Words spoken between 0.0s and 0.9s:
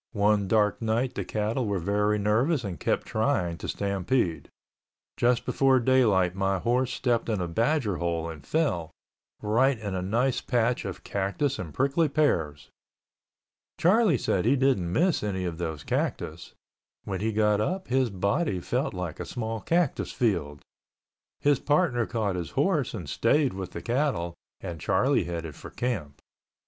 One dark